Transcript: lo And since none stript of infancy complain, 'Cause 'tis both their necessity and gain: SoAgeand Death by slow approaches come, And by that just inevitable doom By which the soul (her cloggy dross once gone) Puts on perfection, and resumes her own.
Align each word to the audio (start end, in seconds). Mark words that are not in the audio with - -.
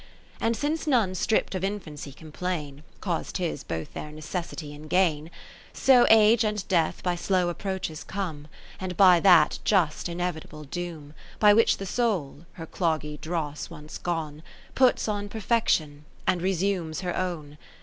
lo 0.39 0.47
And 0.47 0.57
since 0.57 0.87
none 0.87 1.13
stript 1.13 1.53
of 1.53 1.63
infancy 1.63 2.11
complain, 2.11 2.81
'Cause 3.01 3.31
'tis 3.31 3.63
both 3.63 3.93
their 3.93 4.11
necessity 4.11 4.73
and 4.73 4.89
gain: 4.89 5.29
SoAgeand 5.75 6.67
Death 6.67 7.03
by 7.03 7.13
slow 7.15 7.49
approaches 7.49 8.03
come, 8.03 8.47
And 8.79 8.97
by 8.97 9.19
that 9.19 9.59
just 9.63 10.09
inevitable 10.09 10.63
doom 10.63 11.13
By 11.37 11.53
which 11.53 11.77
the 11.77 11.85
soul 11.85 12.47
(her 12.53 12.65
cloggy 12.65 13.21
dross 13.21 13.69
once 13.69 13.99
gone) 13.99 14.41
Puts 14.73 15.07
on 15.07 15.29
perfection, 15.29 16.05
and 16.25 16.41
resumes 16.41 17.01
her 17.01 17.15
own. 17.15 17.59